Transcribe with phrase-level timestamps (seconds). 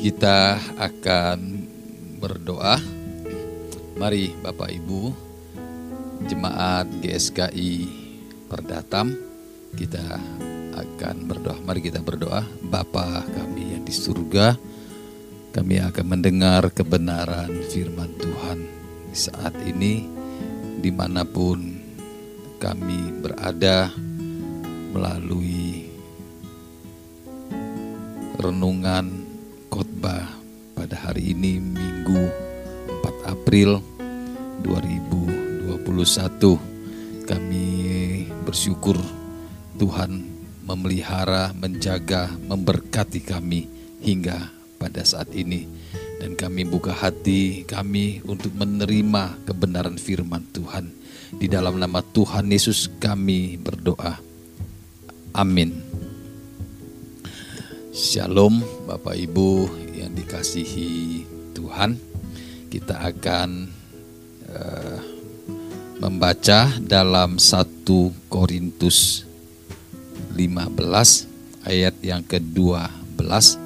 [0.00, 1.38] Kita akan
[2.16, 2.80] berdoa.
[4.00, 5.12] Mari Bapak Ibu,
[6.24, 7.84] jemaat GSKI
[8.48, 9.12] Perdatam,
[9.76, 10.00] kita
[10.72, 11.60] akan berdoa.
[11.68, 12.40] Mari kita berdoa.
[12.64, 14.56] Bapa kami yang di surga,
[15.52, 18.58] kami akan mendengar kebenaran firman Tuhan
[19.12, 20.08] saat ini,
[20.80, 21.76] di mana pun
[22.56, 23.92] kami berada
[24.96, 25.92] melalui
[28.40, 29.19] renungan
[29.70, 30.26] khotbah
[30.74, 32.26] pada hari ini Minggu
[33.06, 33.78] 4 April
[34.66, 37.66] 2021 kami
[38.42, 38.98] bersyukur
[39.78, 40.26] Tuhan
[40.66, 43.70] memelihara, menjaga, memberkati kami
[44.02, 45.64] hingga pada saat ini.
[46.20, 50.92] Dan kami buka hati kami untuk menerima kebenaran firman Tuhan.
[51.32, 54.20] Di dalam nama Tuhan Yesus kami berdoa.
[55.32, 55.89] Amin
[57.90, 59.66] Shalom Bapak Ibu
[59.98, 61.26] yang dikasihi
[61.58, 61.98] Tuhan.
[62.70, 63.66] Kita akan
[64.46, 64.98] uh,
[65.98, 67.82] membaca dalam 1
[68.30, 69.26] Korintus
[70.38, 70.70] 15
[71.66, 73.58] ayat yang ke-12 1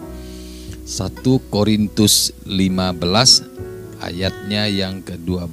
[1.52, 5.52] Korintus 15 ayatnya yang ke-12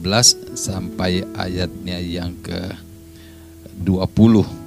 [0.55, 4.60] sampai ayatnya yang ke-20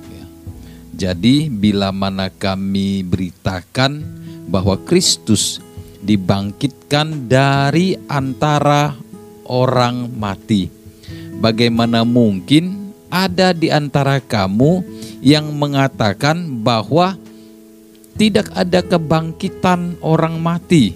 [0.95, 3.99] jadi bila mana kami beritakan
[4.47, 5.59] bahwa Kristus
[5.99, 8.95] dibangkitkan dari antara
[9.51, 10.71] orang mati.
[11.43, 14.87] Bagaimana mungkin ada di antara kamu
[15.19, 17.19] yang mengatakan bahwa
[18.15, 20.95] tidak ada kebangkitan orang mati?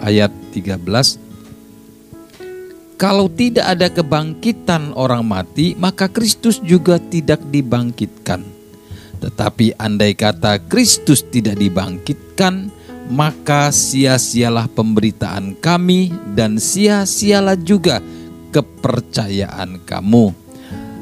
[0.00, 1.20] Ayat 13
[2.96, 8.55] Kalau tidak ada kebangkitan orang mati, maka Kristus juga tidak dibangkitkan.
[9.26, 12.70] Tetapi andai kata Kristus tidak dibangkitkan,
[13.10, 17.98] maka sia-sialah pemberitaan kami dan sia-sialah juga
[18.54, 20.30] kepercayaan kamu.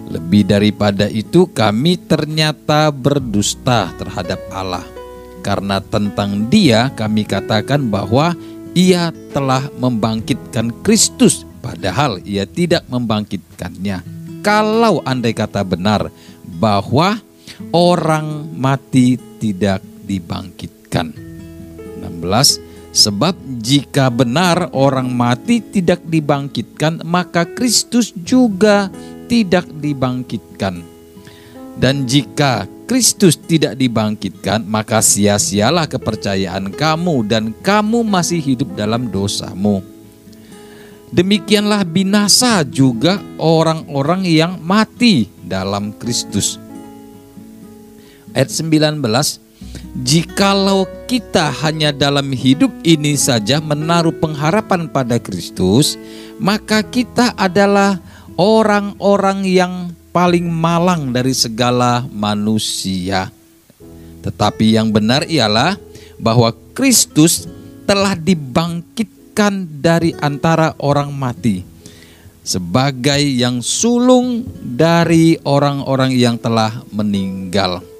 [0.08, 4.84] Lebih daripada itu, kami ternyata berdusta terhadap Allah,
[5.44, 8.32] karena tentang Dia kami katakan bahwa
[8.72, 14.00] Ia telah membangkitkan Kristus, padahal Ia tidak membangkitkannya.
[14.40, 16.08] Kalau andai kata benar
[16.44, 17.20] bahwa
[17.74, 21.14] orang mati tidak dibangkitkan.
[22.02, 28.86] 16 Sebab jika benar orang mati tidak dibangkitkan, maka Kristus juga
[29.26, 30.78] tidak dibangkitkan.
[31.74, 39.82] Dan jika Kristus tidak dibangkitkan, maka sia-sialah kepercayaan kamu dan kamu masih hidup dalam dosamu.
[41.10, 46.62] Demikianlah binasa juga orang-orang yang mati dalam Kristus
[48.34, 49.00] ayat 19
[49.94, 55.94] Jikalau kita hanya dalam hidup ini saja menaruh pengharapan pada Kristus,
[56.42, 58.02] maka kita adalah
[58.34, 59.74] orang-orang yang
[60.10, 63.30] paling malang dari segala manusia.
[64.26, 65.78] Tetapi yang benar ialah
[66.18, 67.46] bahwa Kristus
[67.86, 71.62] telah dibangkitkan dari antara orang mati
[72.44, 77.93] sebagai yang sulung dari orang-orang yang telah meninggal.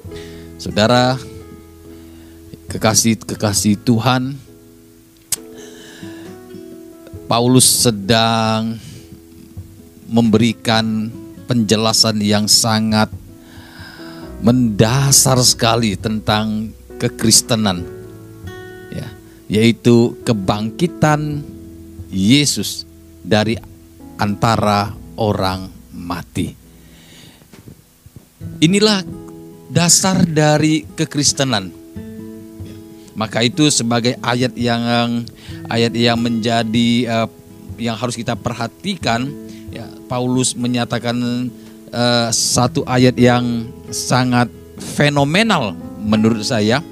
[0.65, 1.13] Saudara,
[2.73, 4.33] kekasih-kekasih Tuhan,
[7.29, 8.73] Paulus sedang
[10.09, 11.13] memberikan
[11.45, 13.13] penjelasan yang sangat
[14.41, 17.85] mendasar sekali tentang kekristenan
[18.89, 19.05] ya
[19.45, 21.45] yaitu kebangkitan
[22.09, 22.89] Yesus
[23.21, 23.53] dari
[24.17, 26.57] antara orang mati.
[28.65, 29.24] Inilah
[29.69, 31.73] dasar dari kekristenan.
[33.15, 35.23] Maka itu sebagai ayat yang
[35.71, 37.29] ayat yang menjadi uh,
[37.79, 39.31] yang harus kita perhatikan.
[39.71, 41.15] Ya, Paulus menyatakan
[41.91, 44.51] uh, satu ayat yang sangat
[44.99, 46.83] fenomenal menurut saya,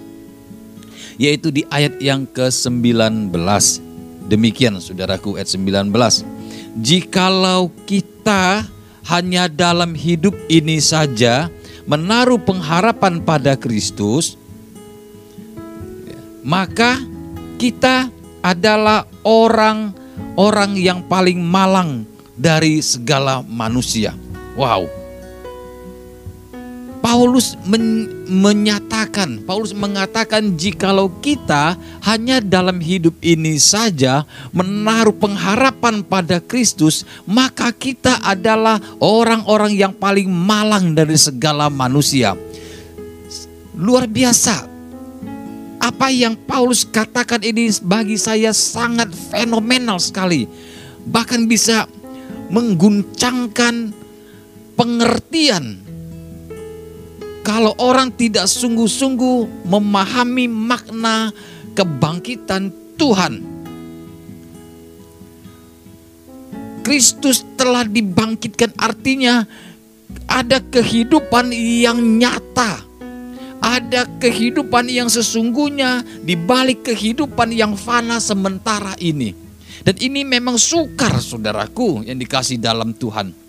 [1.19, 3.35] yaitu di ayat yang ke-19.
[4.31, 5.91] Demikian saudaraku ayat 19.
[6.79, 8.63] Jikalau kita
[9.11, 11.51] hanya dalam hidup ini saja
[11.83, 14.39] menaruh pengharapan pada Kristus,
[16.43, 16.99] maka
[17.59, 18.11] kita
[18.43, 22.03] adalah orang-orang yang paling malang
[22.35, 24.11] dari segala manusia.
[24.59, 25.02] Wow.
[27.03, 34.23] Paulus men menyatakan, Paulus mengatakan jikalau kita hanya dalam hidup ini saja
[34.55, 42.39] menaruh pengharapan pada Kristus, maka kita adalah orang-orang yang paling malang dari segala manusia.
[43.75, 44.71] Luar biasa.
[45.83, 50.47] apa yang Paulus katakan ini bagi saya sangat fenomenal sekali.
[51.03, 51.83] Bahkan bisa
[52.47, 53.91] mengguncangkan
[54.79, 55.82] pengertian
[57.43, 61.35] kalau orang tidak sungguh-sungguh memahami makna
[61.75, 63.43] kebangkitan Tuhan.
[66.83, 69.43] Kristus telah dibangkitkan artinya
[70.27, 72.95] ada kehidupan yang nyata.
[73.63, 79.31] Ada kehidupan yang sesungguhnya di balik kehidupan yang fana sementara ini.
[79.87, 83.42] Dan ini memang sukar saudaraku yang dikasih dalam Tuhan.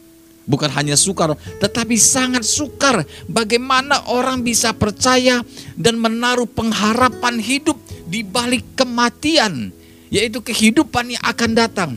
[0.45, 5.41] Bukan hanya sukar, tetapi sangat sukar bagaimana orang bisa percaya
[5.73, 9.73] dan menaruh pengharapan hidup di balik kematian,
[10.13, 11.91] yaitu kehidupan yang akan datang.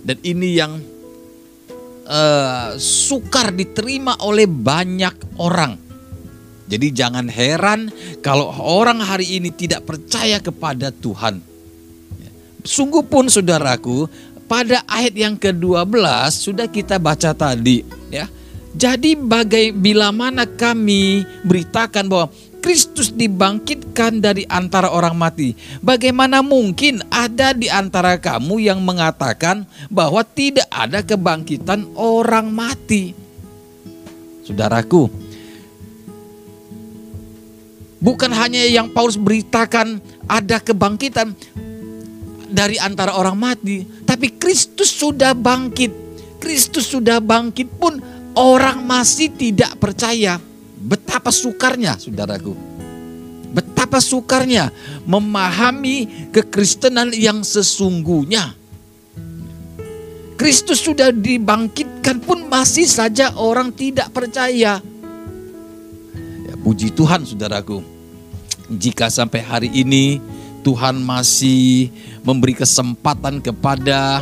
[0.00, 0.80] Dan ini yang
[2.08, 5.76] uh, sukar diterima oleh banyak orang.
[6.70, 7.92] Jadi jangan heran
[8.24, 11.50] kalau orang hari ini tidak percaya kepada Tuhan.
[12.60, 14.04] Sungguh pun saudaraku,
[14.50, 15.94] pada ayat yang ke-12
[16.34, 18.26] sudah kita baca tadi ya.
[18.74, 22.26] Jadi bagai bila mana kami beritakan bahwa
[22.60, 25.56] Kristus dibangkitkan dari antara orang mati.
[25.80, 33.16] Bagaimana mungkin ada di antara kamu yang mengatakan bahwa tidak ada kebangkitan orang mati?
[34.44, 35.08] Saudaraku,
[37.98, 39.98] bukan hanya yang Paulus beritakan
[40.28, 41.32] ada kebangkitan
[42.50, 43.86] dari antara orang mati,
[44.20, 45.88] tapi Kristus sudah bangkit.
[46.44, 47.96] Kristus sudah bangkit pun
[48.36, 50.36] orang masih tidak percaya
[50.76, 52.52] Betapa sukarnya saudaraku.
[53.56, 54.68] Betapa sukarnya
[55.08, 58.52] memahami kekristenan yang sesungguhnya.
[60.36, 64.84] Kristus sudah dibangkitkan pun masih saja orang tidak percaya.
[66.44, 67.80] Ya, puji Tuhan saudaraku.
[68.68, 70.20] Jika sampai hari ini
[70.60, 71.88] Tuhan masih
[72.22, 74.20] memberi kesempatan kepada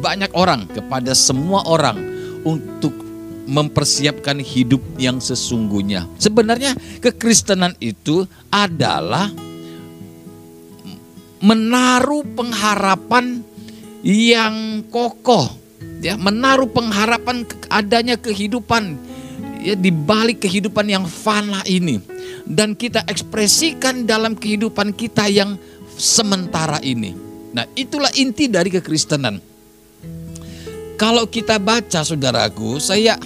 [0.00, 1.98] banyak orang, kepada semua orang
[2.42, 2.94] untuk
[3.50, 6.06] mempersiapkan hidup yang sesungguhnya.
[6.22, 9.26] Sebenarnya kekristenan itu adalah
[11.42, 13.42] menaruh pengharapan
[14.06, 15.50] yang kokoh,
[15.98, 18.96] ya, menaruh pengharapan adanya kehidupan
[19.60, 22.00] ya di balik kehidupan yang fana ini
[22.48, 25.60] dan kita ekspresikan dalam kehidupan kita yang
[25.94, 27.12] sementara ini.
[27.50, 29.42] Nah, itulah inti dari kekristenan.
[30.96, 33.16] Kalau kita baca saudaraku, saya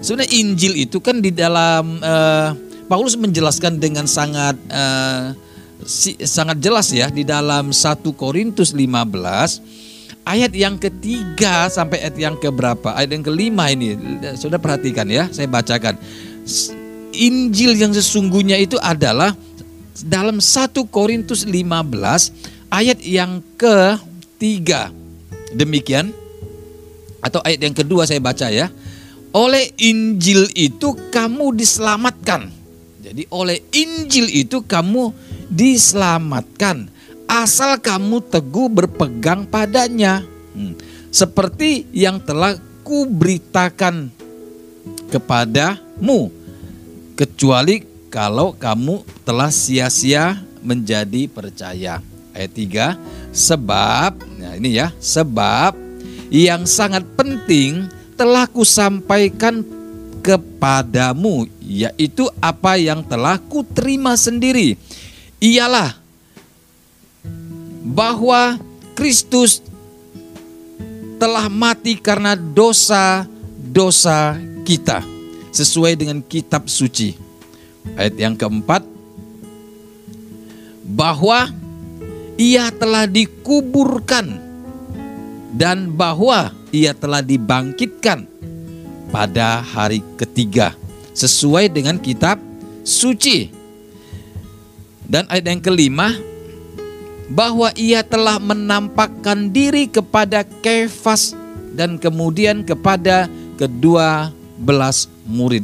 [0.00, 2.56] Sebenarnya Injil itu kan di dalam uh,
[2.88, 5.36] Paulus menjelaskan dengan sangat uh,
[5.84, 9.89] si, sangat jelas ya di dalam 1 Korintus 15
[10.30, 12.94] ayat yang ketiga sampai ayat yang keberapa?
[12.94, 13.98] Ayat yang kelima ini.
[14.38, 15.98] Sudah perhatikan ya saya bacakan.
[17.10, 19.34] Injil yang sesungguhnya itu adalah
[20.06, 24.94] dalam 1 Korintus 15 ayat yang ketiga.
[25.50, 26.14] Demikian.
[27.20, 28.70] Atau ayat yang kedua saya baca ya.
[29.34, 32.50] Oleh Injil itu kamu diselamatkan.
[33.02, 35.10] Jadi oleh Injil itu kamu
[35.50, 36.86] diselamatkan
[37.30, 40.26] asal kamu teguh berpegang padanya.
[40.50, 40.74] Hmm.
[41.14, 44.10] Seperti yang telah kuberitakan
[45.14, 46.34] kepadamu.
[47.14, 52.02] Kecuali kalau kamu telah sia-sia menjadi percaya.
[52.30, 55.74] Ayat 3, sebab, nah ini ya, sebab
[56.30, 59.66] yang sangat penting telah kusampaikan
[60.22, 64.78] kepadamu, yaitu apa yang telah kuterima sendiri.
[65.42, 65.99] Ialah
[67.90, 68.54] bahwa
[68.94, 69.58] Kristus
[71.18, 75.02] telah mati karena dosa-dosa kita
[75.50, 77.18] sesuai dengan kitab suci.
[77.98, 78.86] Ayat yang keempat
[80.86, 81.50] bahwa
[82.38, 84.38] ia telah dikuburkan
[85.58, 88.24] dan bahwa ia telah dibangkitkan
[89.10, 90.78] pada hari ketiga
[91.12, 92.38] sesuai dengan kitab
[92.86, 93.50] suci.
[95.10, 96.29] Dan ayat yang kelima
[97.30, 101.32] bahwa ia telah menampakkan diri kepada Kefas
[101.78, 105.62] dan kemudian kepada kedua belas murid.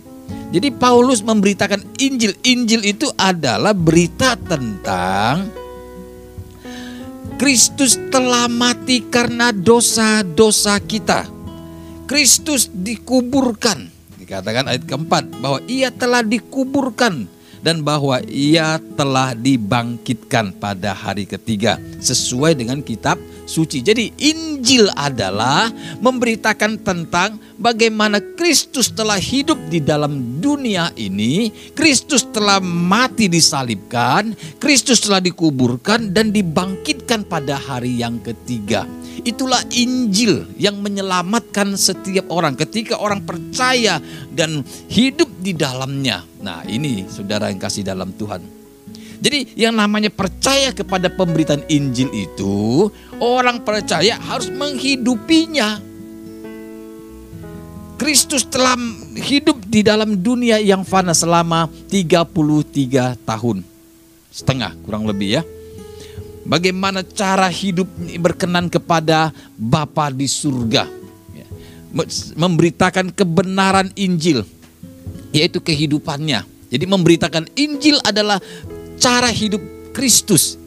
[0.54, 2.38] Jadi Paulus memberitakan Injil.
[2.46, 5.50] Injil itu adalah berita tentang
[7.36, 11.28] Kristus telah mati karena dosa-dosa kita.
[12.06, 13.90] Kristus dikuburkan.
[14.16, 17.28] Dikatakan ayat keempat bahwa ia telah dikuburkan
[17.60, 23.80] dan bahwa ia telah dibangkitkan pada hari ketiga sesuai dengan kitab suci.
[23.80, 25.70] Jadi Injil adalah
[26.02, 35.06] memberitakan tentang bagaimana Kristus telah hidup di dalam dunia ini, Kristus telah mati disalibkan, Kristus
[35.06, 38.84] telah dikuburkan dan dibangkitkan pada hari yang ketiga.
[39.24, 43.96] Itulah Injil yang menyelamatkan setiap orang ketika orang percaya
[44.28, 44.60] dan
[44.92, 46.20] hidup di dalamnya.
[46.44, 48.55] Nah, ini saudara yang kasih dalam Tuhan.
[49.16, 52.88] Jadi yang namanya percaya kepada pemberitaan Injil itu
[53.20, 55.80] orang percaya harus menghidupinya.
[57.96, 58.76] Kristus telah
[59.16, 63.64] hidup di dalam dunia yang fana selama 33 tahun.
[64.28, 65.42] Setengah kurang lebih ya.
[66.46, 67.88] Bagaimana cara hidup
[68.20, 70.84] berkenan kepada Bapa di surga.
[71.32, 71.46] Ya.
[72.36, 74.44] Memberitakan kebenaran Injil.
[75.32, 76.44] Yaitu kehidupannya.
[76.70, 78.38] Jadi memberitakan Injil adalah
[78.96, 79.62] cara hidup
[79.96, 80.60] Kristus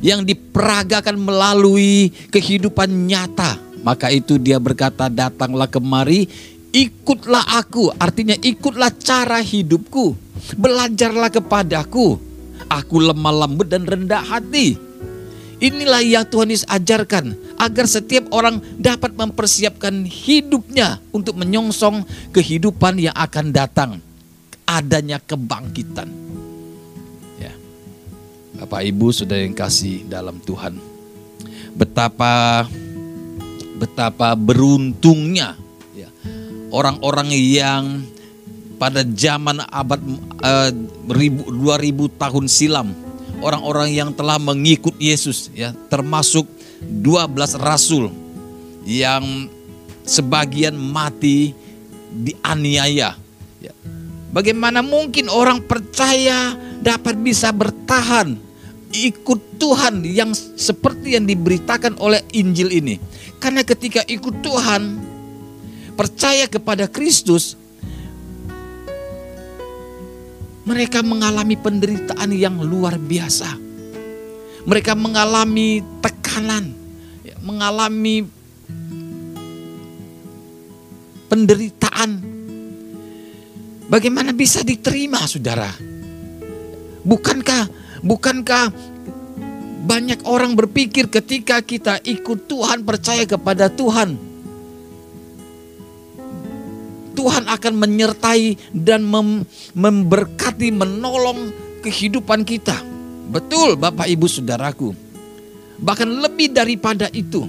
[0.00, 3.60] yang diperagakan melalui kehidupan nyata.
[3.80, 6.28] Maka itu dia berkata datanglah kemari,
[6.72, 7.92] ikutlah aku.
[7.96, 10.16] Artinya ikutlah cara hidupku.
[10.56, 12.20] Belajarlah kepadaku.
[12.68, 14.76] Aku lemah lembut dan rendah hati.
[15.60, 23.12] Inilah yang Tuhan Yesus ajarkan agar setiap orang dapat mempersiapkan hidupnya untuk menyongsong kehidupan yang
[23.12, 23.90] akan datang.
[24.64, 26.29] Adanya kebangkitan.
[28.60, 30.76] Bapak Ibu sudah yang kasih dalam Tuhan.
[31.72, 32.68] Betapa
[33.80, 35.56] betapa beruntungnya
[35.96, 36.12] ya,
[36.68, 38.04] orang-orang yang
[38.76, 39.96] pada zaman abad
[40.44, 40.68] uh,
[41.08, 42.92] ribu, 2000 tahun silam
[43.40, 46.44] orang-orang yang telah mengikut Yesus ya termasuk
[46.84, 48.12] 12 rasul
[48.84, 49.48] yang
[50.04, 51.56] sebagian mati
[52.12, 53.16] dianiaya
[53.56, 53.72] ya.
[54.36, 58.49] Bagaimana mungkin orang percaya dapat bisa bertahan
[58.90, 62.98] ikut Tuhan yang seperti yang diberitakan oleh Injil ini.
[63.38, 64.82] Karena ketika ikut Tuhan,
[65.94, 67.54] percaya kepada Kristus,
[70.66, 73.58] mereka mengalami penderitaan yang luar biasa.
[74.66, 76.74] Mereka mengalami tekanan,
[77.40, 78.28] mengalami
[81.30, 82.10] penderitaan.
[83.88, 85.72] Bagaimana bisa diterima, saudara?
[87.00, 88.72] Bukankah Bukankah
[89.84, 94.16] banyak orang berpikir ketika kita ikut Tuhan, percaya kepada Tuhan,
[97.16, 99.44] Tuhan akan menyertai dan mem
[99.76, 101.52] memberkati, menolong
[101.84, 102.76] kehidupan kita.
[103.28, 104.96] Betul, Bapak Ibu Saudaraku.
[105.80, 107.44] Bahkan lebih daripada itu.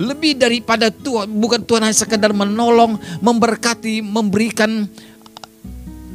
[0.00, 4.88] Lebih daripada Tuhan, bukan Tuhan hanya sekedar menolong, memberkati, memberikan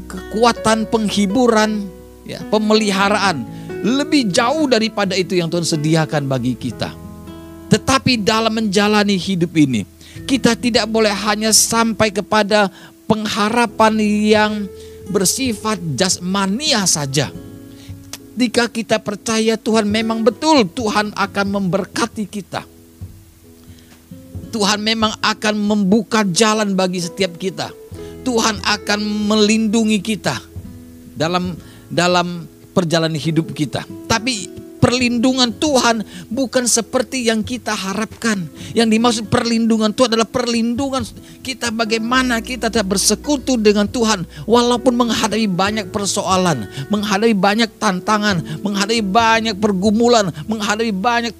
[0.09, 1.85] kekuatan, penghiburan,
[2.25, 3.45] ya, pemeliharaan
[3.85, 6.89] lebih jauh daripada itu yang Tuhan sediakan bagi kita.
[7.69, 9.85] Tetapi dalam menjalani hidup ini,
[10.25, 12.73] kita tidak boleh hanya sampai kepada
[13.05, 14.53] pengharapan yang
[15.13, 17.29] bersifat jasmania saja.
[18.35, 22.67] Jika kita percaya Tuhan memang betul Tuhan akan memberkati kita.
[24.51, 27.71] Tuhan memang akan membuka jalan bagi setiap kita.
[28.25, 30.35] Tuhan akan melindungi kita
[31.15, 31.55] dalam
[31.89, 33.87] dalam perjalanan hidup kita.
[34.05, 38.45] Tapi perlindungan Tuhan bukan seperti yang kita harapkan.
[38.77, 41.01] Yang dimaksud perlindungan Tuhan adalah perlindungan
[41.41, 44.29] kita bagaimana kita tidak bersekutu dengan Tuhan.
[44.45, 51.33] Walaupun menghadapi banyak persoalan, menghadapi banyak tantangan, menghadapi banyak pergumulan, menghadapi banyak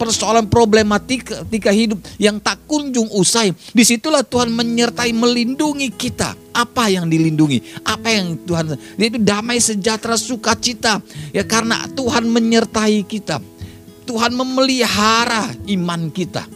[0.00, 3.52] persoalan problematika ketika hidup yang tak kunjung usai.
[3.76, 6.32] Di situlah Tuhan menyertai melindungi kita.
[6.56, 7.84] Apa yang dilindungi?
[7.84, 8.80] Apa yang Tuhan?
[8.96, 11.04] Yaitu damai sejahtera sukacita.
[11.36, 13.44] Ya karena Tuhan menyertai kita.
[14.08, 16.48] Tuhan memelihara iman kita.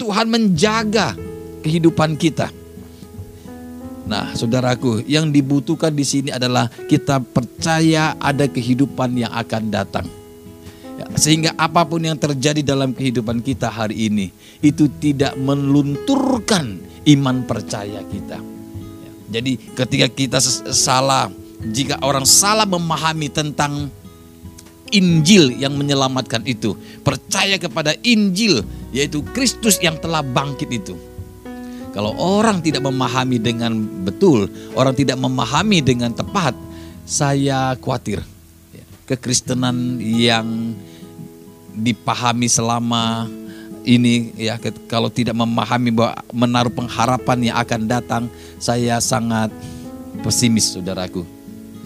[0.00, 1.12] Tuhan menjaga
[1.60, 2.48] kehidupan kita.
[4.08, 10.17] Nah, saudaraku, yang dibutuhkan di sini adalah kita percaya ada kehidupan yang akan datang.
[11.14, 18.02] Sehingga apa pun yang terjadi dalam kehidupan kita hari ini itu tidak melunturkan iman percaya
[18.02, 18.42] kita.
[19.28, 20.38] Jadi ketika kita
[20.74, 21.30] salah,
[21.70, 23.92] jika orang salah memahami tentang
[24.88, 26.72] Injil yang menyelamatkan itu,
[27.04, 30.96] percaya kepada Injil yaitu Kristus yang telah bangkit itu.
[31.92, 33.74] Kalau orang tidak memahami dengan
[34.06, 36.56] betul, orang tidak memahami dengan tepat,
[37.04, 38.24] saya khawatir
[39.08, 40.76] kekristenan yang
[41.72, 43.24] dipahami selama
[43.88, 48.24] ini ya kalau tidak memahami bahwa menaruh pengharapan yang akan datang
[48.60, 49.48] saya sangat
[50.20, 51.24] pesimis saudaraku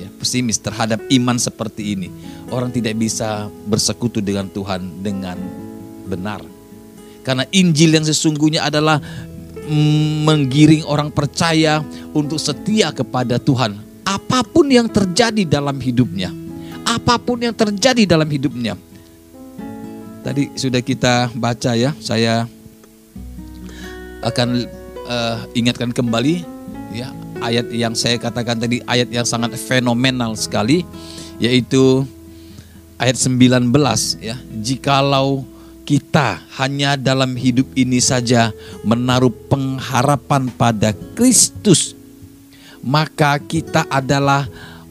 [0.02, 2.09] ya, pesimis terhadap iman seperti ini.
[2.50, 5.38] Orang tidak bisa bersekutu dengan Tuhan dengan
[6.11, 6.43] benar.
[7.23, 8.99] Karena Injil yang sesungguhnya adalah
[10.26, 13.79] menggiring orang percaya untuk setia kepada Tuhan.
[14.02, 16.35] Apa pun yang terjadi dalam hidupnya.
[16.87, 18.75] Apa pun yang terjadi dalam hidupnya.
[20.23, 22.47] Tadi sudah kita baca ya, saya
[24.23, 24.49] akan
[25.07, 26.47] uh, ingatkan kembali
[26.95, 27.11] ya
[27.43, 30.87] ayat yang saya katakan tadi ayat yang sangat fenomenal sekali
[31.43, 32.07] yaitu
[33.03, 33.75] ayat 19
[34.23, 35.43] ya jikalau
[35.83, 38.55] kita hanya dalam hidup ini saja
[38.87, 41.99] menaruh pengharapan pada Kristus
[42.79, 44.47] maka kita adalah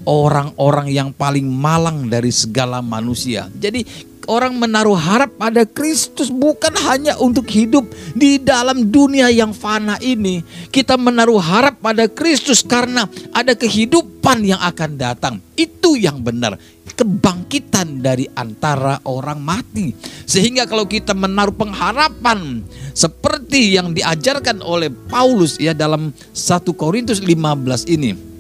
[0.05, 3.50] orang-orang yang paling malang dari segala manusia.
[3.53, 9.98] Jadi orang menaruh harap pada Kristus bukan hanya untuk hidup di dalam dunia yang fana
[10.00, 10.39] ini.
[10.70, 15.36] Kita menaruh harap pada Kristus karena ada kehidupan yang akan datang.
[15.58, 16.58] Itu yang benar.
[16.91, 19.96] Kebangkitan dari antara orang mati.
[20.27, 22.62] Sehingga kalau kita menaruh pengharapan
[22.93, 26.38] seperti yang diajarkan oleh Paulus ya dalam 1
[26.77, 28.30] Korintus 15 ini.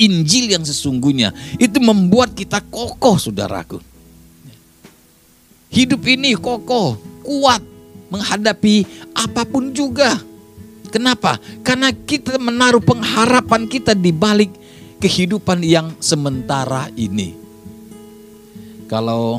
[0.00, 3.90] Injil yang sesungguhnya itu membuat kita kokoh saudaraku
[5.70, 7.62] Hidup ini kokoh, kuat
[8.10, 8.82] menghadapi
[9.14, 10.18] apa pun juga.
[10.90, 11.38] Kenapa?
[11.62, 14.50] Karena kita menaruh pengharapan kita di balik
[14.98, 17.38] kehidupan yang sementara ini.
[18.90, 19.38] Kalau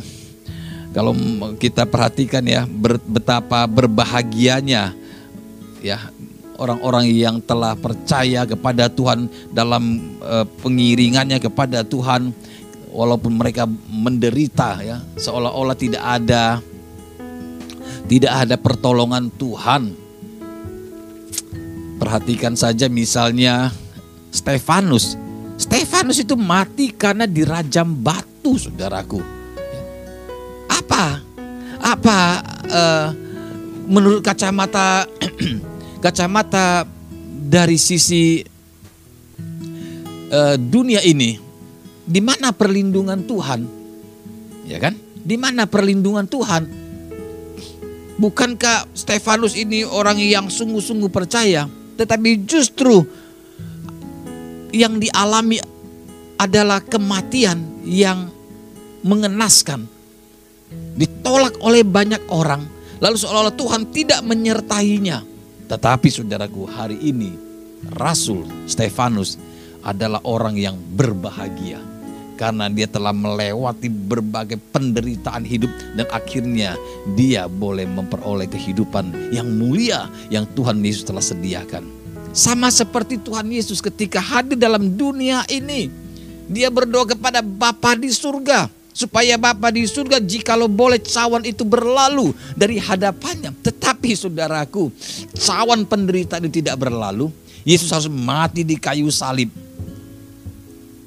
[0.95, 1.11] kalau
[1.59, 2.63] kita perhatikan ya
[3.11, 4.95] betapa berbahagianya
[5.83, 5.99] ya
[6.61, 12.29] orang-orang yang telah percaya kepada Tuhan dalam uh, pengiringannya kepada Tuhan
[12.93, 16.61] walaupun mereka menderita ya seolah-olah tidak ada
[18.11, 19.95] tidak ada pertolongan Tuhan.
[21.95, 23.71] Perhatikan saja misalnya
[24.35, 25.15] Stefanus.
[25.55, 29.23] Stefanus itu mati karena dirajam batu, saudaraku.
[30.67, 31.23] Apa?
[31.79, 32.19] Apa
[32.67, 33.07] uh,
[33.87, 35.07] menurut kacamata
[36.01, 36.83] kacamata
[37.47, 38.41] dari sisi
[40.33, 41.37] uh, dunia ini
[42.01, 43.61] di mana perlindungan Tuhan?
[44.65, 44.97] Ya kan?
[45.21, 46.63] Di mana perlindungan Tuhan?
[48.17, 51.65] Bukankah Stefanus ini orang yang sungguh-sungguh percaya,
[51.97, 53.01] tetapi justru
[54.73, 55.57] yang dialami
[56.37, 58.29] adalah kematian yang
[59.01, 59.85] mengenaskan.
[60.97, 62.65] Ditolak oleh banyak orang,
[63.01, 65.30] lalu seolah-olah Tuhan tidak menyertainya.
[65.71, 67.31] Tetapi saudaraku, hari ini
[67.95, 69.39] Rasul Stefanus
[69.87, 71.79] adalah orang yang berbahagia
[72.35, 76.75] karena dia telah melewati berbagai penderitaan hidup dan akhirnya
[77.15, 81.87] dia boleh memperoleh kehidupan yang mulia yang Tuhan Yesus telah sediakan.
[82.35, 85.87] Sama seperti Tuhan Yesus ketika hadir dalam dunia ini.
[86.51, 92.35] Dia berdoa kepada Bapa di surga supaya Bapa di surga jikalau boleh cawan itu berlalu
[92.59, 93.55] dari hadapannya.
[93.91, 94.87] Tetapi saudaraku,
[95.35, 97.27] cawan penderitaan itu tidak berlalu.
[97.67, 99.51] Yesus harus mati di kayu salib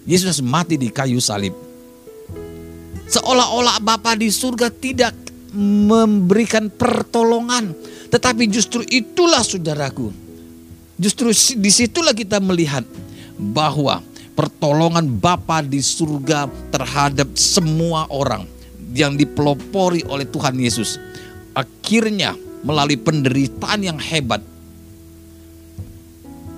[0.04, 1.56] Yesus mati di kayu salib.
[3.08, 5.16] Seolah-olah Bapa di surga tidak
[5.56, 7.72] memberikan pertolongan.
[8.12, 10.12] Tetapi justru itulah saudaraku.
[11.00, 12.84] Justru di situlah kita melihat
[13.40, 14.04] bahwa
[14.36, 18.44] pertolongan Bapa di surga terhadap semua orang
[18.92, 21.00] yang dipelopori oleh Tuhan Yesus.
[21.56, 24.40] Akhirnya melalui penderitaan yang hebat.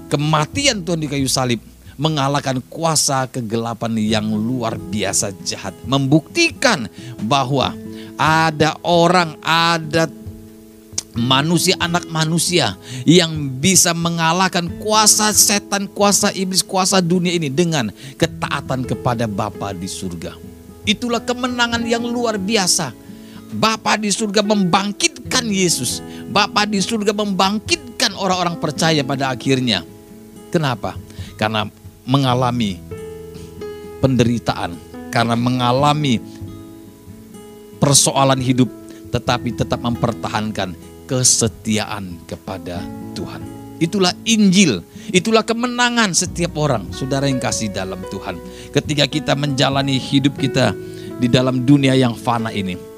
[0.07, 1.59] Kematian Tuhan di kayu salib
[1.99, 5.75] mengalahkan kuasa kegelapan yang luar biasa jahat.
[5.85, 6.87] Membuktikan
[7.27, 7.75] bahwa
[8.17, 10.07] ada orang, ada
[11.17, 12.77] manusia, anak manusia
[13.09, 17.91] yang bisa mengalahkan kuasa setan, kuasa iblis, kuasa dunia ini dengan
[18.21, 20.37] ketaatan kepada Bapa di surga.
[20.87, 22.95] Itulah kemenangan yang luar biasa.
[23.55, 26.03] Bapa di surga membangkitkan Yesus.
[26.31, 29.87] Bapa di surga membangkitkan orang-orang percaya pada akhirnya.
[30.51, 30.99] Kenapa?
[31.39, 31.69] Karena
[32.07, 32.79] mengalami
[34.03, 34.79] penderitaan,
[35.11, 36.19] karena mengalami
[37.79, 38.71] persoalan hidup,
[39.11, 40.75] tetapi tetap mempertahankan
[41.07, 42.83] kesetiaan kepada
[43.15, 43.43] Tuhan.
[43.77, 44.81] Itulah Injil,
[45.13, 48.41] itulah kemenangan setiap orang, saudara yang kasih dalam Tuhan.
[48.73, 50.73] Ketika kita menjalani hidup kita
[51.21, 52.96] di dalam dunia yang fana ini,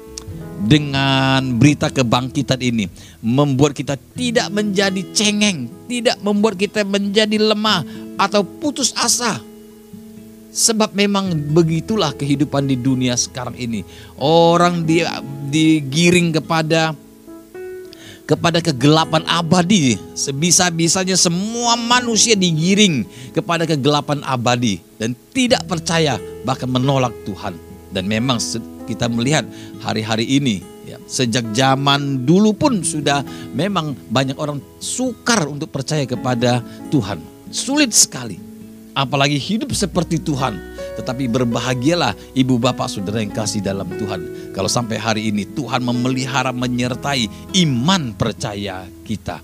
[0.59, 2.91] dengan berita kebangkitan ini
[3.23, 7.83] membuat kita tidak menjadi cengeng, tidak membuat kita menjadi lemah,
[8.19, 9.39] atau putus asa.
[10.49, 13.85] Sebab memang begitulah kehidupan di dunia sekarang ini.
[14.19, 14.83] Orang
[15.47, 16.97] digiring kepada
[18.25, 19.95] kepada kegelapan abadi.
[20.17, 24.81] Sebisa-bisanya semua manusia digiring kepada kegelapan abadi.
[24.99, 27.55] dan tidak percaya bahkan menolak Tuhan.
[27.93, 28.41] Dan memang
[28.89, 29.45] kita melihat
[29.85, 33.21] hari-hari ini ya, sejak zaman dulu pun sudah
[33.53, 37.21] memang banyak orang sukar untuk percaya kepada Tuhan.
[37.53, 38.41] Sulit sekali.
[38.97, 40.57] Apalagi hidup seperti Tuhan.
[40.97, 44.51] Tetapi berbahagialah ibu bapak saudara yang kasih dalam Tuhan.
[44.51, 49.39] Kalau sampai hari ini Tuhan memelihara menyertai iman percaya kita.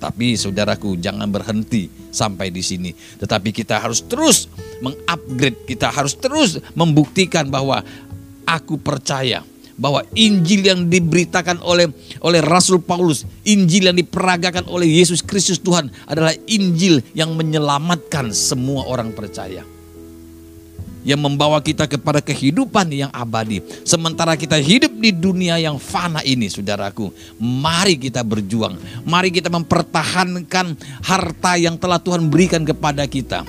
[0.00, 2.90] Tapi saudaraku jangan berhenti sampai di sini.
[2.92, 4.48] Tetapi kita harus terus
[4.80, 7.84] mengupgrade, kita harus terus membuktikan bahwa
[8.50, 9.46] aku percaya
[9.80, 11.88] bahwa Injil yang diberitakan oleh
[12.20, 18.84] oleh Rasul Paulus, Injil yang diperagakan oleh Yesus Kristus Tuhan adalah Injil yang menyelamatkan semua
[18.90, 19.64] orang percaya
[21.00, 23.64] yang membawa kita kepada kehidupan yang abadi.
[23.88, 27.08] Sementara kita hidup di dunia yang fana ini, saudaraku,
[27.40, 28.76] mari kita berjuang.
[29.08, 33.48] Mari kita mempertahankan harta yang telah Tuhan berikan kepada kita.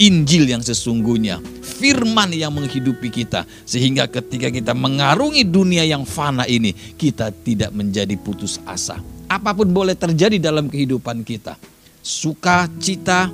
[0.00, 6.72] Injil yang sesungguhnya, firman yang menghidupi kita, sehingga ketika kita mengarungi dunia yang fana ini,
[6.72, 8.96] kita tidak menjadi putus asa.
[9.28, 11.60] Apa pun boleh terjadi dalam kehidupan kita,
[12.00, 13.28] suka, cita,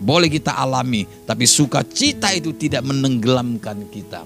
[0.00, 4.24] boleh kita alami, tapi sukacita itu tidak menenggelamkan kita.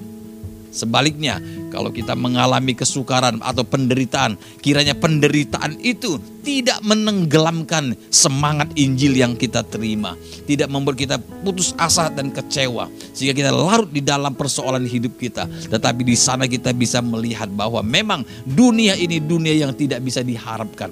[0.74, 1.38] Sebaliknya,
[1.70, 9.62] kalau kita mengalami kesukaran atau penderitaan, kiranya penderitaan itu tidak menenggelamkan semangat Injil yang kita
[9.62, 10.18] terima,
[10.50, 15.46] tidak membuat kita putus asa dan kecewa, sehingga kita larut di dalam persoalan hidup kita.
[15.46, 20.90] Tetapi di sana kita bisa melihat bahwa memang dunia ini dunia yang tidak bisa diharapkan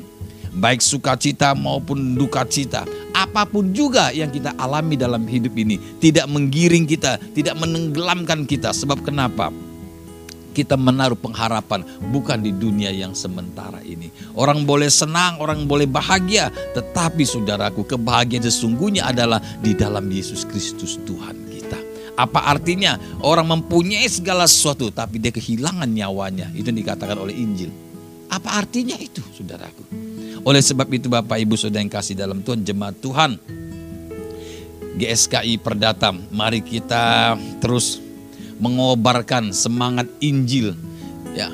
[0.53, 2.85] baik sukacita maupun duka cita,
[3.17, 8.77] apa pun juga yang kita alami dalam hidup ini, tidak menggiring kita, tidak menenggelamkan kita.
[8.77, 9.49] Sebab kenapa?
[10.53, 14.13] Kita menaruh pengharapan bukan di dunia yang sementara ini.
[14.37, 21.01] Orang boleh senang, orang boleh bahagia, tetapi saudaraku, kebahagiaan sesungguhnya adalah di dalam Yesus Kristus
[21.09, 21.79] Tuhan kita.
[22.21, 23.01] Apa artinya?
[23.25, 26.53] Orang mempunyai segala sesuatu, tapi dia kehilangan nyawanya.
[26.53, 27.73] Itu yang dikatakan oleh Injil.
[28.29, 29.85] Apa artinya itu, saudaraku?
[30.45, 33.39] Oleh sebab itu Bapak Ibu Saudara yang kasih dalam Tuhan, jemaat Tuhan,
[34.99, 38.03] GSKI Perdata, mari kita terus
[38.63, 40.79] mengobarkan semangat Injil
[41.35, 41.51] ya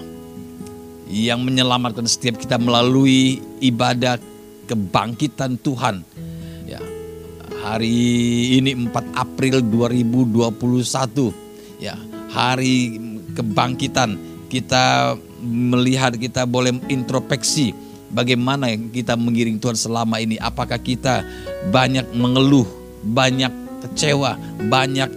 [1.09, 4.21] yang menyelamatkan setiap kita melalui ibadah
[4.69, 6.05] kebangkitan Tuhan.
[6.69, 6.85] Ya.
[7.65, 7.97] Hari
[8.61, 11.97] ini 4 April 2021 ya,
[12.29, 13.01] hari
[13.33, 14.21] kebangkitan
[14.53, 17.73] kita melihat kita boleh introspeksi
[18.13, 20.37] bagaimana kita mengiring Tuhan selama ini.
[20.37, 21.25] Apakah kita
[21.73, 22.69] banyak mengeluh,
[23.01, 24.37] banyak kecewa,
[24.69, 25.09] banyak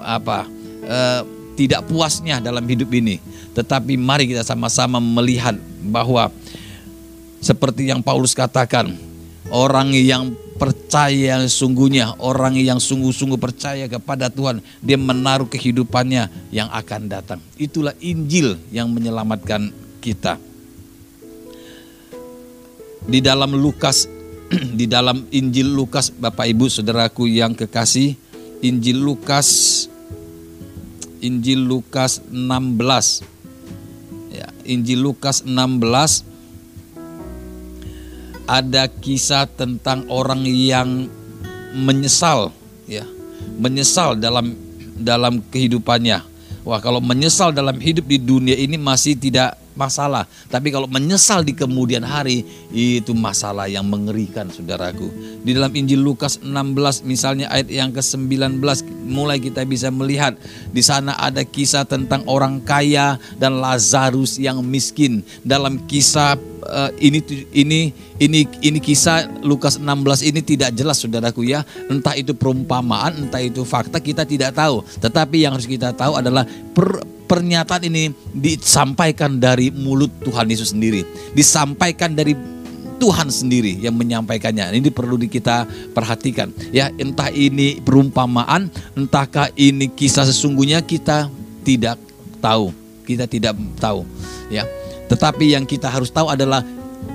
[0.00, 0.48] apa
[0.88, 1.22] eh,
[1.58, 3.20] tidak puasnya dalam hidup ini.
[3.52, 6.30] Tetapi mari kita sama-sama melihat bahwa
[7.42, 8.94] seperti yang Paulus katakan,
[9.50, 17.10] orang yang percaya sungguhnya, orang yang sungguh-sungguh percaya kepada Tuhan, dia menaruh kehidupannya yang akan
[17.10, 17.38] datang.
[17.58, 19.70] Itulah Injil yang menyelamatkan
[20.02, 20.38] kita
[23.08, 24.04] di dalam Lukas
[24.78, 28.16] di dalam Injil Lukas Bapak Ibu Saudaraku yang kekasih
[28.60, 29.86] Injil Lukas
[31.18, 33.22] Injil Lukas 16
[34.30, 36.24] ya, Injil Lukas 16
[38.48, 41.10] ada kisah tentang orang yang
[41.76, 42.50] menyesal
[42.88, 43.04] ya
[43.60, 44.56] menyesal dalam
[44.98, 46.24] dalam kehidupannya.
[46.66, 50.26] Wah kalau menyesal dalam hidup di dunia ini masih tidak masalah.
[50.50, 52.42] Tapi kalau menyesal di kemudian hari,
[52.74, 55.06] itu masalah yang mengerikan saudaraku.
[55.46, 58.58] Di dalam Injil Lukas 16 misalnya ayat yang ke-19
[59.06, 60.34] mulai kita bisa melihat
[60.74, 65.22] di sana ada kisah tentang orang kaya dan Lazarus yang miskin.
[65.46, 66.34] Dalam kisah
[66.66, 67.22] uh, ini
[67.54, 67.80] ini
[68.18, 71.62] ini ini kisah Lukas 16 ini tidak jelas saudaraku ya.
[71.86, 74.82] Entah itu perumpamaan, entah itu fakta kita tidak tahu.
[74.98, 81.04] Tetapi yang harus kita tahu adalah per, pernyataan ini disampaikan dari mulut Tuhan Yesus sendiri,
[81.36, 82.32] disampaikan dari
[82.98, 84.74] Tuhan sendiri yang menyampaikannya.
[84.74, 86.50] Ini perlu kita perhatikan.
[86.74, 91.30] Ya, entah ini perumpamaan, entahkah ini kisah sesungguhnya kita
[91.62, 92.00] tidak
[92.42, 92.74] tahu.
[93.06, 94.04] Kita tidak tahu,
[94.52, 94.68] ya.
[95.08, 96.60] Tetapi yang kita harus tahu adalah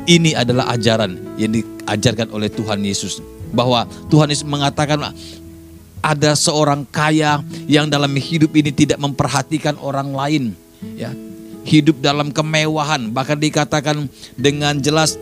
[0.09, 3.21] ini adalah ajaran yang diajarkan oleh Tuhan Yesus
[3.53, 5.13] bahwa Tuhan Yesus mengatakan
[6.03, 10.43] ada seorang kaya yang dalam hidup ini tidak memperhatikan orang lain
[10.99, 11.15] ya.
[11.63, 13.07] Hidup dalam kemewahan.
[13.15, 15.15] Bahkan dikatakan dengan jelas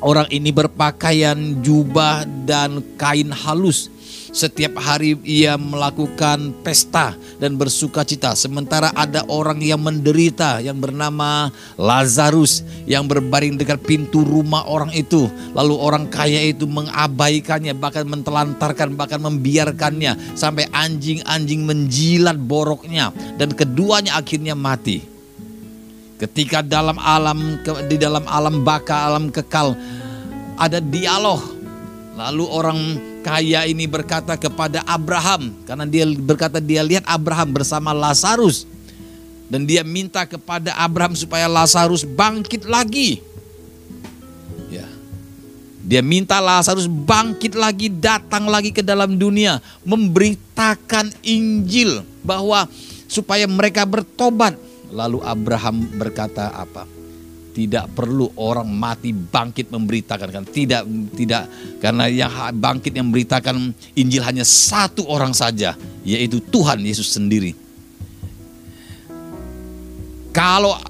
[0.00, 3.92] orang ini berpakaian jubah dan kain halus
[4.32, 8.32] Setiap hari ia melakukan pesta dan bersuka cita.
[8.32, 15.28] Sementara ada orang yang menderita yang bernama Lazarus yang berbaring dekat pintu rumah orang itu.
[15.52, 20.32] Lalu orang kaya itu mengabaikannya, bahkan mentelantarkan, bahkan membiarkannya.
[20.32, 23.12] Sampai anjing-anjing menjilat boroknya.
[23.36, 25.04] Dan keduanya akhirnya mati.
[26.16, 29.76] Ketika dalam alam di dalam alam baka, alam kekal
[30.56, 31.44] ada dialog.
[32.16, 32.78] Lalu orang
[33.22, 38.66] kaya ini berkata kepada Abraham karena dia berkata dia lihat Abraham bersama Lazarus
[39.52, 43.20] dan dia minta kepada Abraham supaya Lazarus bangkit lagi.
[44.72, 44.88] Ya.
[45.84, 52.64] Dia minta Lazarus bangkit lagi, datang lagi ke dalam dunia, memberitakan Injil bahwa
[53.04, 54.56] supaya mereka bertobat.
[54.88, 57.01] Lalu Abraham berkata apa?
[57.52, 60.44] Tidak perlu orang mati bangkit memberitakan kan.
[60.48, 61.44] Tidak tidak.
[61.78, 67.52] Karena yang bangkit yang memberitakan Injil hanya satu orang saja yaitu Tuhan Yesus sendiri.
[70.32, 70.80] Kalau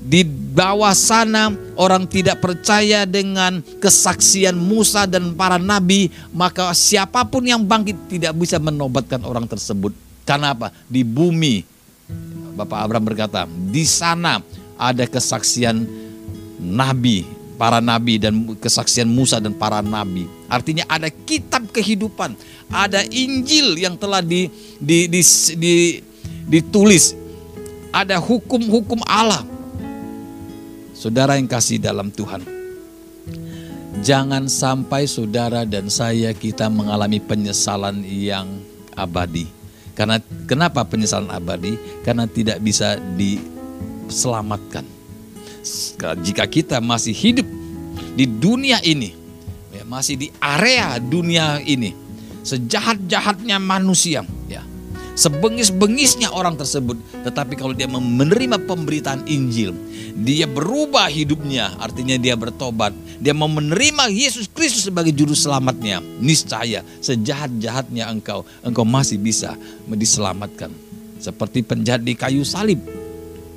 [0.00, 7.46] di bawah sana orang tidak percaya dengan kesaksian Musa dan para nabi maka siapa pun
[7.46, 9.94] yang bangkit tidak bisa menobatkan orang tersebut.
[10.26, 10.74] Karena apa?
[10.90, 11.62] Di bumi
[12.58, 14.42] Bapak Abraham berkata di sana
[14.80, 15.84] ada kesaksian
[16.56, 17.28] nabi,
[17.60, 20.24] para nabi dan kesaksian Musa dan para nabi.
[20.48, 22.32] Artinya ada kitab kehidupan,
[22.72, 24.48] ada Injil yang telah di,
[24.80, 25.20] di, di,
[25.60, 25.74] di,
[26.48, 27.12] ditulis,
[27.92, 29.44] ada hukum-hukum Allah.
[30.96, 32.44] Saudara yang kasih dalam Tuhan,
[34.04, 38.48] jangan sampai saudara dan saya kita mengalami penyesalan yang
[38.96, 39.48] abadi.
[39.96, 41.76] Karena kenapa penyesalan abadi?
[42.04, 42.96] Karena tidak bisa
[44.10, 44.82] diselamatkan
[46.24, 47.46] jika kita masih hidup
[48.16, 49.12] di dunia ini,
[49.70, 51.92] ya, masih di area dunia ini,
[52.42, 54.64] sejahat-jahatnya manusia, ya,
[55.14, 59.76] sebengis-bengisnya orang tersebut, tetapi kalau dia menerima pemberitaan Injil,
[60.16, 66.80] dia berubah hidupnya, artinya dia bertobat, dia mau menerima Yesus Kristus sebagai juru selamatnya, niscaya
[67.04, 69.54] sejahat-jahatnya engkau, engkau masih bisa
[69.86, 70.72] diselamatkan.
[71.20, 72.80] Seperti penjahat di kayu salib,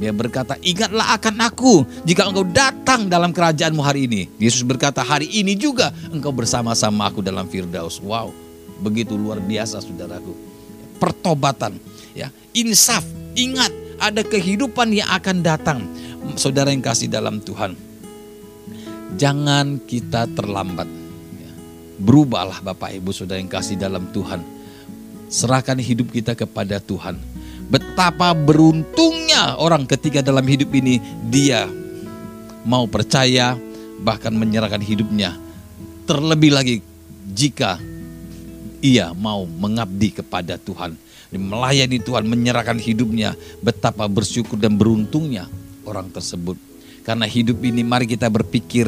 [0.02, 4.22] dia berkata, ingatlah akan aku jika engkau datang dalam kerajaanmu hari ini.
[4.42, 8.02] Yesus berkata, hari ini juga engkau bersama-sama aku dalam Firdaus.
[8.02, 8.34] Wow,
[8.82, 10.34] begitu luar biasa saudaraku.
[10.98, 11.78] Pertobatan,
[12.18, 13.06] ya insaf,
[13.38, 13.70] ingat
[14.02, 15.80] ada kehidupan yang akan datang.
[16.40, 17.78] Saudara yang kasih dalam Tuhan,
[19.20, 20.88] jangan kita terlambat.
[21.38, 21.54] Ya.
[22.02, 24.42] Berubahlah Bapak Ibu Saudara yang kasih dalam Tuhan.
[25.28, 27.33] Serahkan hidup kita kepada Tuhan
[27.74, 31.66] Betapa beruntungnya orang ketika dalam hidup ini dia
[32.70, 33.58] mau percaya
[34.06, 35.34] bahkan menyerahkan hidupnya.
[36.06, 36.76] Terlebih lagi
[37.34, 37.82] jika
[38.78, 40.94] ia mau mengabdi kepada Tuhan,
[41.34, 43.34] melayani Tuhan, menyerahkan hidupnya,
[43.66, 45.50] betapa bersyukur dan beruntungnya
[45.82, 46.62] orang tersebut.
[47.02, 48.86] Karena hidup ini mari kita berpikir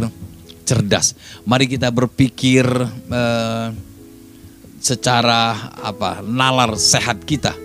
[0.61, 1.17] cerdas.
[1.41, 2.69] Mari kita berpikir
[3.09, 3.67] uh,
[4.77, 7.64] secara apa nalar sehat kita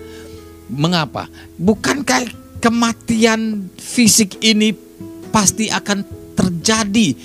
[0.70, 1.26] Mengapa?
[1.58, 2.30] Bukankah
[2.62, 4.72] kematian fisik ini
[5.34, 6.06] pasti akan
[6.38, 7.18] terjadi?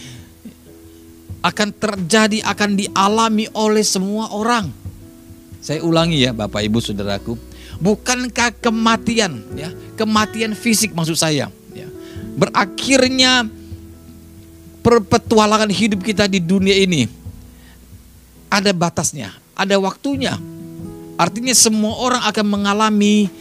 [1.45, 4.73] Akan terjadi, akan dialami oleh semua orang.
[5.61, 7.37] Saya ulangi ya Bapak Ibu Saudaraku.
[7.77, 11.87] Bukankah kematian ya, kematian fisik maksud saya ya.
[12.37, 13.45] Berakhirnya
[14.81, 17.05] perpetualangan hidup kita di dunia ini
[18.49, 20.37] ada batasnya, ada waktunya.
[21.15, 23.31] Artinya semua orang akan mengalami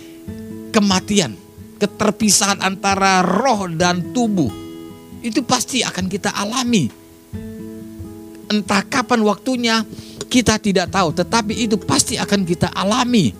[0.71, 1.35] kematian,
[1.83, 4.51] keterpisahan antara roh dan tubuh.
[5.25, 6.87] Itu pasti akan kita alami.
[8.47, 9.83] Entah kapan waktunya
[10.31, 13.35] kita tidak tahu, tetapi itu pasti akan kita alami.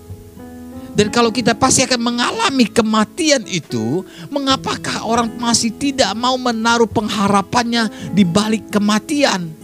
[0.95, 7.91] Dan kalau kita pasti akan mengalami kematian itu, mengapakah orang masih tidak mau menaruh pengharapannya
[8.15, 9.64] di balik kematian?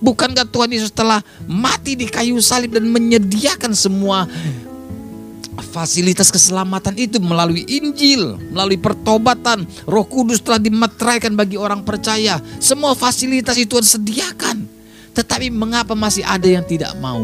[0.00, 4.24] Bukankah Tuhan Yesus telah mati di kayu salib dan menyediakan semua
[5.60, 12.40] fasilitas keselamatan itu melalui Injil, melalui pertobatan, Roh Kudus telah dimeteraikan bagi orang percaya.
[12.58, 14.56] Semua fasilitas itu Tuhan sediakan.
[15.12, 17.20] Tetapi mengapa masih ada yang tidak mau?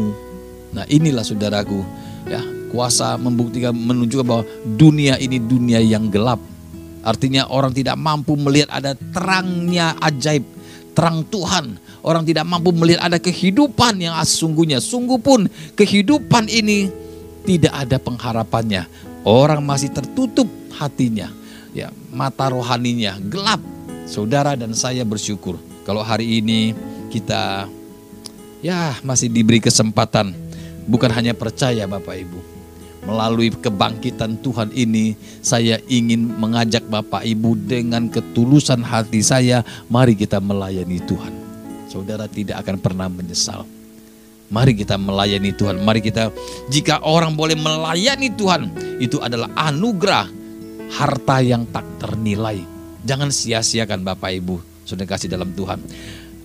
[0.71, 1.81] Nah, inilah saudaraku,
[2.29, 4.43] ya, kuasa membuktikan menunjukkan bahwa
[4.77, 6.39] dunia ini dunia yang gelap.
[7.01, 10.43] Artinya orang tidak mampu melihat ada terangnya ajaib,
[10.91, 14.81] terang Tuhan Orang tidak mampu melihat ada kehidupan yang sesungguhnya.
[14.81, 15.45] Sungguh pun
[15.77, 16.89] kehidupan ini
[17.43, 18.89] tidak ada pengharapannya.
[19.27, 21.29] Orang masih tertutup hatinya.
[21.75, 23.59] Ya, mata rohaninya gelap.
[24.07, 26.71] Saudara dan saya bersyukur kalau hari ini
[27.11, 27.67] kita
[28.63, 30.47] ya masih diberi kesempatan
[30.87, 32.39] Bukan hanya percaya Bapak Ibu.
[33.03, 40.39] Melalui kebangkitan Tuhan ini, saya ingin mengajak Bapak Ibu dengan ketulusan hati saya, mari kita
[40.39, 41.46] melayani Tuhan.
[41.87, 43.63] Saudara tidak akan pernah menyesal.
[44.47, 45.83] Mari kita melayani Tuhan.
[45.83, 46.31] Mari kita,
[46.71, 48.71] jika orang boleh melayani Tuhan,
[49.03, 50.27] itu adalah anugerah
[50.87, 52.63] harta yang tak ternilai.
[53.03, 55.83] Jangan sia-siakan Bapak Ibu, sudah kasih dalam Tuhan.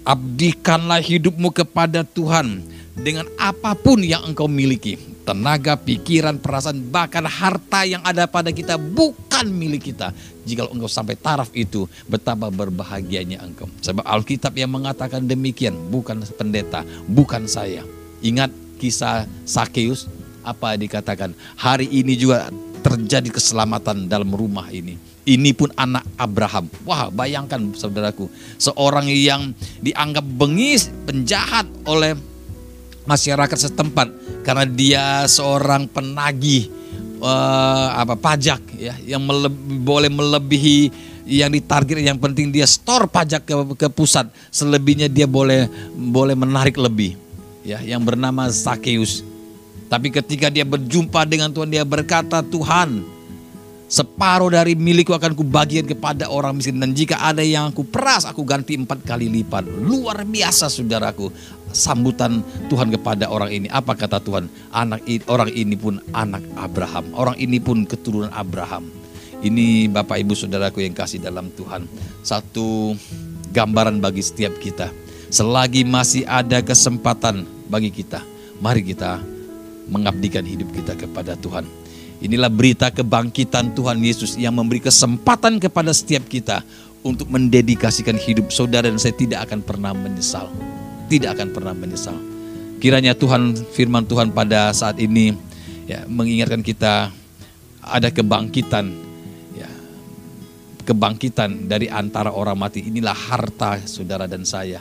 [0.02, 2.66] Abdikanlah hidupmu kepada Tuhan
[2.98, 4.98] dengan apa pun yang engkau miliki.
[5.22, 10.14] Tenaga, pikiran, perasaan, bahkan harta yang ada pada kita bukan milik kita.
[10.46, 13.66] Jika engkau sampai taraf itu, betapa berbahagianya engkau.
[13.82, 17.82] Sebab Alkitab yang mengatakan demikian, bukan pendeta, bukan saya.
[18.22, 20.06] Ingat kisah Sakeus,
[20.42, 21.34] apa dikatakan?
[21.58, 22.50] Hari ini juga
[22.82, 26.66] terjadi keselamatan dalam rumah ini ini pun anak Abraham.
[26.82, 28.26] Wah, bayangkan saudaraku,
[28.58, 32.18] seorang yang dianggap bengis, penjahat oleh
[33.06, 34.08] masyarakat setempat
[34.46, 36.70] karena dia seorang penagih
[37.22, 40.80] uh, apa pajak ya yang melebih, boleh melebihi
[41.24, 46.74] yang ditarget yang penting dia store pajak ke, ke pusat selebihnya dia boleh boleh menarik
[46.74, 47.14] lebih
[47.62, 49.22] ya yang bernama Sakeus
[49.86, 53.06] tapi ketika dia berjumpa dengan Tuhan dia berkata Tuhan
[53.88, 56.80] Separuh dari milikku akan kubagikan kepada orang miskin.
[56.80, 59.68] Dan jika ada yang aku peras, aku ganti empat kali lipat.
[59.68, 61.28] Luar biasa saudaraku.
[61.72, 63.68] Sambutan Tuhan kepada orang ini.
[63.68, 64.48] Apa kata Tuhan?
[64.72, 67.12] Anak orang ini pun anak Abraham.
[67.12, 68.88] Orang ini pun keturunan Abraham.
[69.42, 71.90] Ini Bapak Ibu Saudaraku yang kasih dalam Tuhan.
[72.22, 72.94] Satu
[73.50, 74.88] gambaran bagi setiap kita.
[75.32, 78.22] Selagi masih ada kesempatan bagi kita.
[78.62, 79.18] Mari kita
[79.90, 81.81] mengabdikan hidup kita kepada Tuhan
[82.22, 86.62] Inilah berita kebangkitan Tuhan Yesus yang memberi kesempatan kepada setiap kita
[87.02, 90.46] untuk mendedikasikan hidup saudara dan saya tidak akan pernah menyesal.
[91.10, 92.14] Tidak akan pernah menyesal.
[92.78, 95.34] Kiranya Tuhan firman Tuhan pada saat ini
[95.90, 97.10] ya mengingatkan kita
[97.82, 98.94] ada kebangkitan
[99.58, 99.70] ya
[100.86, 102.86] kebangkitan dari antara orang mati.
[102.86, 104.78] Inilah harta saudara dan saya.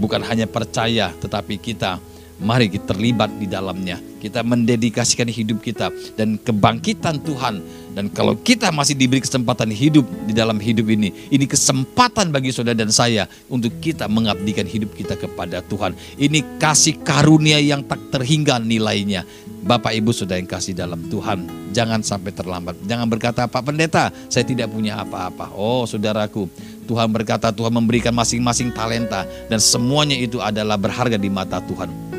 [0.00, 2.00] Bukan hanya percaya tetapi kita
[2.42, 4.02] Mari kita terlibat di dalamnya.
[4.18, 7.62] Kita mendedikasikan hidup kita dan kebangkitan Tuhan.
[7.94, 12.74] Dan kalau kita masih diberi kesempatan hidup di dalam hidup ini, ini kesempatan bagi saudara
[12.74, 15.94] dan saya untuk kita mengabdikan hidup kita kepada Tuhan.
[16.18, 19.22] Ini kasih karunia yang tak terhingga nilainya.
[19.64, 22.76] Bapak Ibu sudah yang kasih dalam Tuhan, jangan sampai terlambat.
[22.84, 25.54] Jangan berkata, Pak Pendeta, saya tidak punya apa-apa.
[25.56, 26.50] Oh saudaraku,
[26.84, 32.13] Tuhan berkata Tuhan memberikan masing-masing talenta dan semuanya itu adalah berharga di mata Tuhan.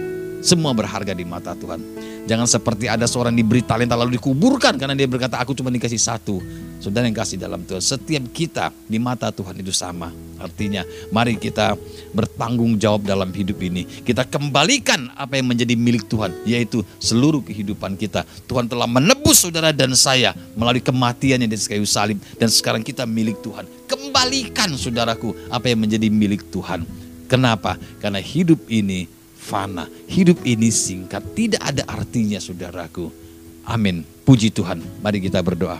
[0.46, 1.82] Semua berharga di mata Tuhan.
[2.30, 6.38] Jangan seperti ada seorang diberi talenta lalu dikuburkan karena dia berkata aku cuma dikasih satu.
[6.78, 7.82] Saudara yang kasih dalam Tuhan.
[7.82, 10.14] Setiap kita di mata Tuhan itu sama.
[10.38, 11.74] Artinya mari kita
[12.14, 13.90] bertanggung jawab dalam hidup ini.
[14.06, 16.30] Kita kembalikan apa yang menjadi milik Tuhan.
[16.46, 18.22] Yaitu seluruh kehidupan kita.
[18.46, 22.22] Tuhan telah menebus saudara dan saya melalui kematiannya di kayu salib.
[22.38, 23.66] Dan sekarang kita milik Tuhan.
[23.90, 26.86] Kembalikan saudaraku apa yang menjadi milik Tuhan.
[27.26, 27.82] Kenapa?
[27.98, 29.14] Karena hidup ini
[29.46, 29.86] fana.
[30.10, 33.14] Hidup ini singkat, tidak ada artinya saudaraku.
[33.62, 34.02] Amin.
[34.26, 34.82] Puji Tuhan.
[35.06, 35.78] Mari kita berdoa.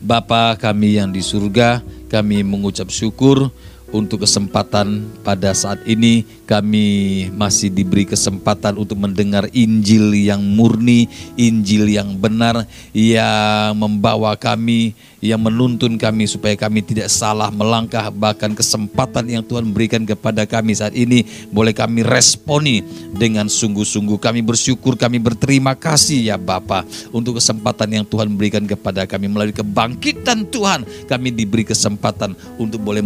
[0.00, 3.52] Bapa kami yang di surga, kami mengucap syukur
[3.92, 11.88] untuk kesempatan pada saat ini kami masih diberi kesempatan untuk mendengar Injil yang murni, Injil
[11.92, 18.10] yang benar yang membawa kami yang menuntun kami supaya kami tidak salah melangkah.
[18.10, 21.22] Bahkan kesempatan yang Tuhan berikan kepada kami saat ini
[21.54, 22.82] boleh kami responi
[23.14, 24.18] dengan sungguh-sungguh.
[24.18, 26.82] Kami bersyukur kami berterima kasih ya Bapa
[27.14, 29.30] untuk kesempatan yang Tuhan berikan kepada kami.
[29.30, 33.00] Melalui kebangkitan Tuhan kami diberi kesempatan untuk boleh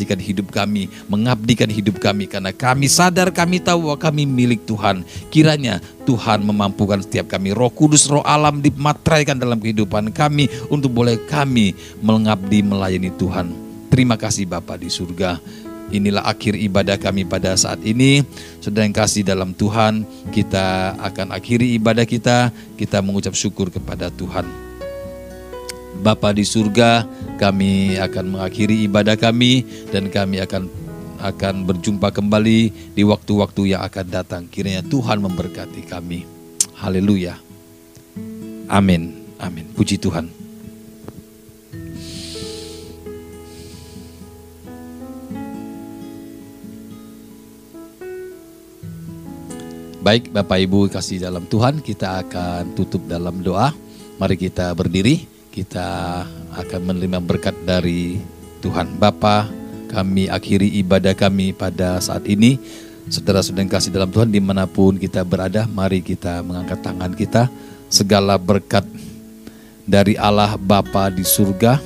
[0.00, 5.04] mendedikasikan hidup kami mengabdikan hidup kami karena kami sadar kami tahu bahwa kami milik Tuhan
[5.28, 7.54] kiranya Tuhan memampukan setiap kami.
[7.54, 13.52] Roh Kudus, Roh Alam dimateraikan dalam kehidupan kami untuk boleh kami mengabdi melayani Tuhan.
[13.92, 15.38] Terima kasih Bapak di surga.
[15.90, 18.22] Inilah akhir ibadah kami pada saat ini.
[18.62, 22.54] Sudah yang kasih dalam Tuhan, kita akan akhiri ibadah kita.
[22.78, 24.69] Kita mengucap syukur kepada Tuhan.
[25.98, 27.02] Bapa di surga,
[27.42, 30.70] kami akan mengakhiri ibadah kami dan kami akan
[31.20, 34.42] akan berjumpa kembali di waktu-waktu yang akan datang.
[34.48, 36.24] Kiranya Tuhan memberkati kami.
[36.80, 37.36] Haleluya.
[38.70, 39.28] Amin.
[39.36, 39.68] Amin.
[39.76, 40.40] Puji Tuhan.
[50.00, 53.76] Baik Bapak Ibu kasih dalam Tuhan, kita akan tutup dalam doa.
[54.16, 56.22] Mari kita berdiri, kita
[56.54, 58.22] akan menerima berkat dari
[58.62, 59.50] Tuhan Bapa
[59.90, 62.62] kami akhiri ibadah kami pada saat ini.
[63.10, 67.50] Saudara-saudara yang kasih dalam Tuhan di mana pun kita berada, mari kita mengangkat tangan kita.
[67.90, 68.86] Segala berkat
[69.82, 71.82] dari Allah Bapa di surga,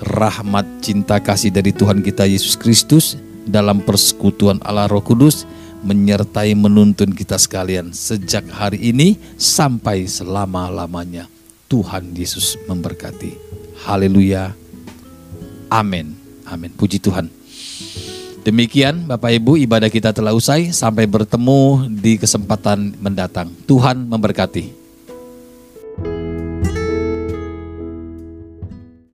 [0.00, 5.44] rahmat cinta kasih dari Tuhan kita Yesus Kristus dalam persekutuan Allah Roh Kudus
[5.84, 11.37] menyertai menuntun kita sekalian sejak hari ini sampai selama-lamanya.
[11.68, 13.36] Tuhan Yesus memberkati.
[13.84, 14.56] Haleluya.
[15.68, 16.16] Amin.
[16.48, 16.72] Amin.
[16.72, 17.28] Puji Tuhan.
[18.40, 20.72] Demikian Bapak Ibu ibadah kita telah usai.
[20.72, 23.52] Sampai bertemu di kesempatan mendatang.
[23.68, 24.77] Tuhan memberkati.